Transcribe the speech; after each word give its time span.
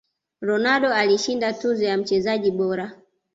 ronaldo 0.41 0.93
alishinda 0.93 1.53
tuzo 1.53 1.83
ya 1.85 1.97
mchezaji 1.97 2.51
bora 2.51 2.95